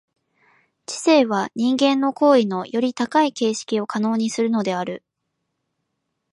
[0.87, 5.03] 知性は人間の行為のより高い形式を可能にするのである。